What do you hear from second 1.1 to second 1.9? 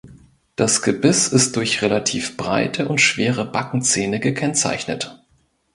ist durch